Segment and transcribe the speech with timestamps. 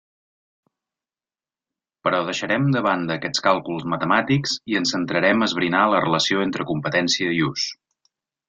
[2.07, 6.67] Però deixarem de banda aquests càlculs matemàtics i ens centrarem a esbrinar la relació entre
[6.75, 7.69] competència i ús.